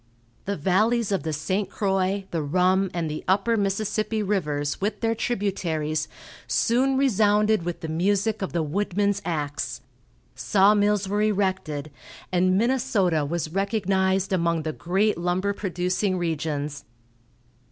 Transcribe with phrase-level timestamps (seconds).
[0.45, 1.69] The valleys of the St.
[1.69, 6.07] Croix, the Rum, and the Upper Mississippi rivers, with their tributaries,
[6.47, 9.81] soon resounded with the music of the woodman's axe.
[10.33, 11.91] Saw mills were erected,
[12.31, 16.83] and Minnesota was recognized among the great lumber producing regions.